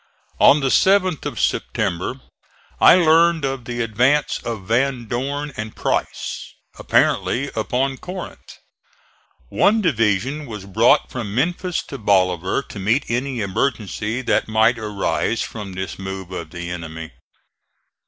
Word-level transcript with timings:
On 0.39 0.61
the 0.61 0.69
7th 0.69 1.27
of 1.27 1.39
September 1.39 2.19
I 2.79 2.95
learned 2.95 3.45
of 3.45 3.65
the 3.65 3.81
advance 3.83 4.39
of 4.43 4.63
Van 4.65 5.05
Dorn 5.05 5.53
and 5.55 5.75
Price, 5.75 6.55
apparently 6.79 7.51
upon 7.55 7.97
Corinth. 7.97 8.57
One 9.49 9.79
division 9.79 10.47
was 10.47 10.65
brought 10.65 11.11
from 11.11 11.35
Memphis 11.35 11.83
to 11.83 11.99
Bolivar 11.99 12.63
to 12.63 12.79
meet 12.79 13.05
any 13.11 13.41
emergency 13.41 14.23
that 14.23 14.47
might 14.47 14.79
arise 14.79 15.43
from 15.43 15.73
this 15.73 15.99
move 15.99 16.31
of 16.31 16.49
the 16.49 16.71
enemy. 16.71 17.11